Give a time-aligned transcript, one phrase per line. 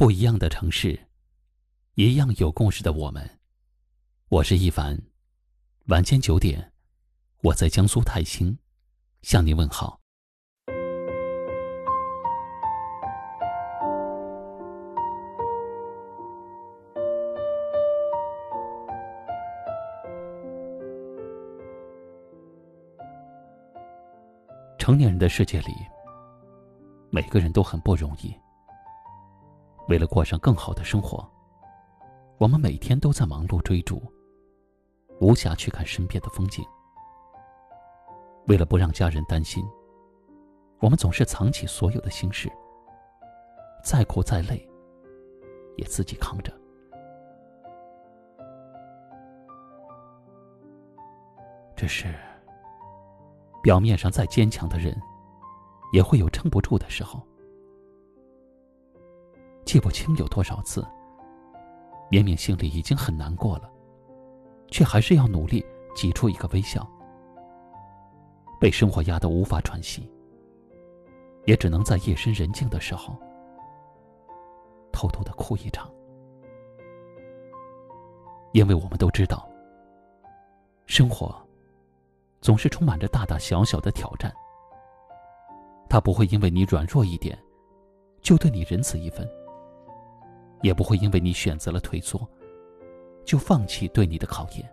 [0.00, 0.98] 不一样的城市，
[1.94, 3.38] 一样有故事的我们。
[4.30, 4.98] 我是一凡，
[5.88, 6.72] 晚间九点，
[7.42, 8.56] 我在江苏泰兴
[9.20, 10.00] 向您问好。
[24.78, 25.74] 成年人的世界里，
[27.10, 28.34] 每个人都很不容易。
[29.90, 31.28] 为了过上更好的生活，
[32.38, 34.00] 我们每天都在忙碌追逐，
[35.20, 36.64] 无暇去看身边的风景。
[38.46, 39.64] 为了不让家人担心，
[40.78, 42.48] 我们总是藏起所有的心事，
[43.82, 44.64] 再苦再累，
[45.76, 46.52] 也自己扛着。
[51.74, 52.14] 只是，
[53.60, 54.96] 表面上再坚强的人，
[55.92, 57.20] 也会有撑不住的时候。
[59.70, 60.84] 记不清有多少次，
[62.10, 63.70] 明明心里已经很难过了，
[64.66, 66.84] 却还是要努力挤出一个微笑。
[68.58, 70.10] 被生活压得无法喘息，
[71.44, 73.14] 也只能在夜深人静的时候，
[74.90, 75.88] 偷偷的哭一场。
[78.50, 79.48] 因为我们都知道，
[80.86, 81.32] 生活
[82.40, 84.34] 总是充满着大大小小的挑战，
[85.88, 87.38] 他不会因为你软弱一点，
[88.20, 89.24] 就对你仁慈一分。
[90.62, 92.28] 也不会因为你选择了退缩，
[93.24, 94.72] 就放弃对你的考验。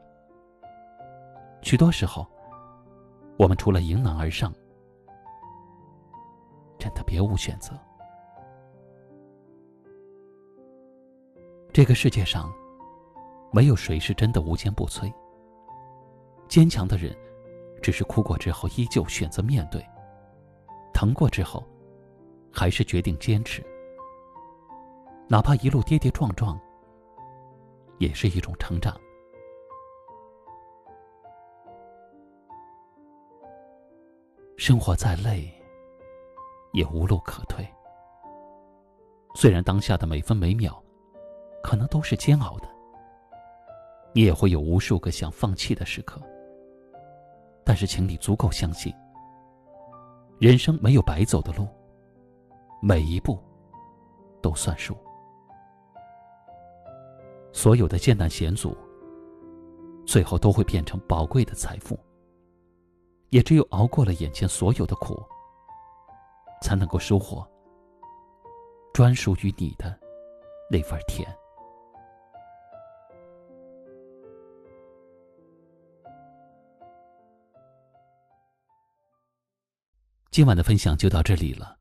[1.61, 2.25] 许多时候，
[3.37, 4.53] 我们除了迎难而上，
[6.77, 7.77] 真的别无选择。
[11.73, 12.51] 这个世界上，
[13.51, 15.11] 没有谁是真的无坚不摧。
[16.47, 17.15] 坚强的人，
[17.81, 19.85] 只是哭过之后依旧选择面对，
[20.93, 21.63] 疼过之后，
[22.51, 23.63] 还是决定坚持。
[25.29, 26.57] 哪怕一路跌跌撞撞，
[27.97, 28.95] 也是一种成长。
[34.55, 35.53] 生活再累，
[36.71, 37.67] 也无路可退。
[39.35, 40.81] 虽然当下的每分每秒，
[41.61, 42.67] 可能都是煎熬的，
[44.13, 46.21] 你也会有无数个想放弃的时刻。
[47.65, 48.93] 但是，请你足够相信，
[50.39, 51.67] 人生没有白走的路，
[52.81, 53.37] 每一步
[54.41, 54.97] 都算数。
[57.57, 58.77] 所有的艰难险阻，
[60.05, 61.97] 最后都会变成宝贵的财富。
[63.31, 65.19] 也只有熬过了眼前所有的苦，
[66.61, 67.43] 才能够收获
[68.93, 69.99] 专属于你的
[70.69, 71.27] 那份甜。
[80.29, 81.75] 今晚的分享就到这里了。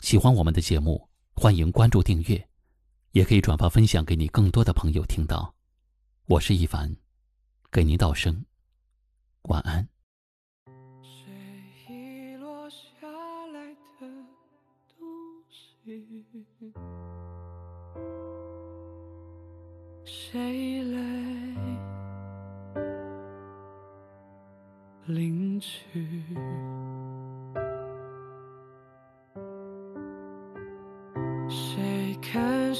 [0.00, 2.48] 喜欢我们的节目，欢迎关注订阅。
[3.12, 5.54] 也可以转发分享给你更多的朋友听到。
[6.26, 6.94] 我是一凡，
[7.70, 8.44] 给您道声
[9.42, 9.88] 晚安。
[11.02, 13.06] 谁落下
[13.52, 14.06] 来的
[14.98, 15.08] 东
[15.48, 16.72] 西？
[20.04, 21.00] 谁来
[25.06, 26.24] 领取？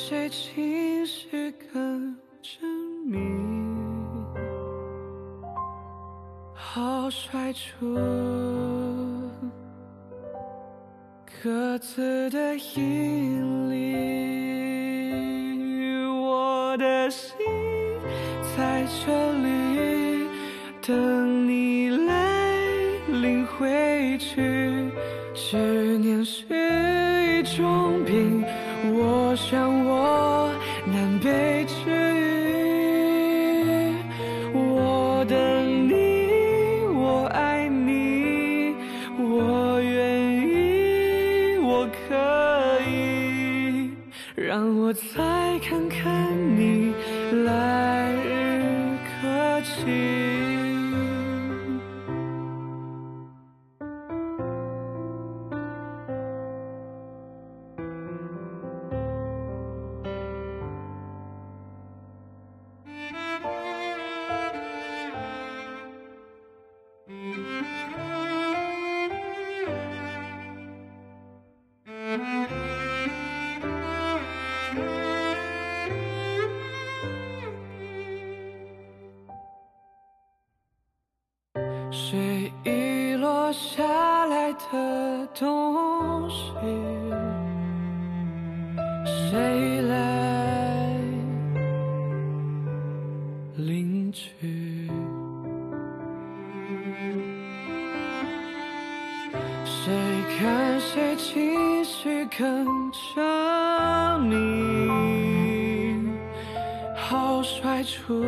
[0.00, 2.64] 谁情绪更缜
[3.04, 3.18] 密？
[6.54, 7.98] 好甩出
[11.42, 13.76] 各自的引力。
[16.06, 17.36] 我的心
[18.56, 20.28] 在这里
[20.80, 22.54] 等你来
[23.08, 24.88] 领回去。
[25.34, 26.44] 执念是
[27.40, 28.44] 一种病。
[28.90, 29.77] 我想
[82.10, 83.84] 谁遗落下
[84.28, 86.54] 来的东西？
[89.04, 90.90] 谁来
[93.56, 94.88] 领取？
[99.66, 99.92] 谁
[100.38, 106.08] 看谁情绪更着迷，
[106.96, 108.24] 好甩出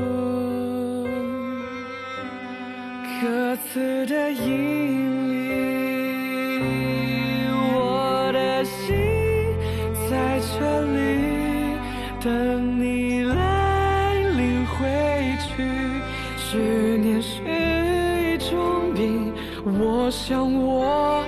[3.20, 5.50] 歌词的引力。
[7.52, 8.96] 我的心
[10.08, 10.98] 在这里
[12.18, 14.78] 等你来领回
[15.38, 15.48] 去。
[16.38, 16.56] 思
[16.96, 19.34] 念是一种病，
[19.64, 21.22] 我想我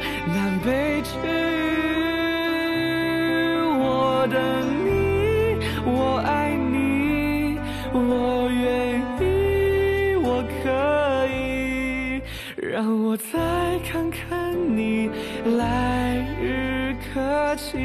[13.52, 15.10] 来看看你
[15.58, 17.76] 来日可期。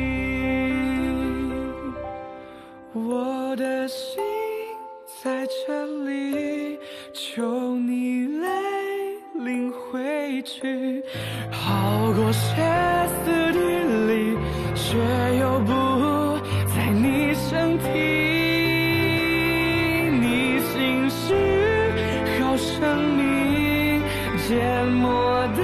[2.94, 4.24] 我的心
[5.22, 6.80] 在这里，
[7.14, 8.50] 求你来
[9.34, 11.04] 领回去，
[11.52, 12.56] 好过歇
[13.26, 13.60] 斯底
[14.08, 14.38] 里，
[14.74, 14.98] 却
[15.40, 15.72] 又不
[24.48, 25.62] 缄默的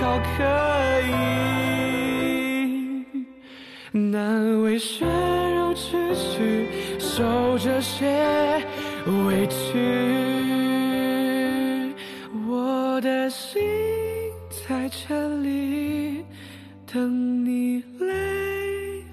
[0.00, 0.42] 好可
[1.02, 1.12] 以。
[3.92, 6.66] 难为血肉之躯，
[6.98, 8.64] 受这些
[9.26, 9.54] 委屈。
[12.48, 13.60] 我的心
[14.66, 16.24] 在这里，
[16.90, 18.06] 等你来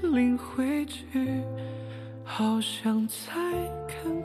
[0.01, 1.03] 领回去。
[2.23, 3.33] 好想再
[3.89, 4.20] 看